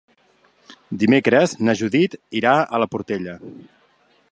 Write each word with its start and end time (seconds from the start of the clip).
Dimecres 1.03 1.53
na 1.67 1.77
Judit 1.83 2.17
irà 2.41 2.57
a 2.79 2.83
la 2.85 2.91
Portella. 2.95 3.39